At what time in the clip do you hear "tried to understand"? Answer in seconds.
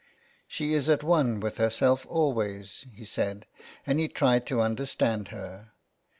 4.07-5.27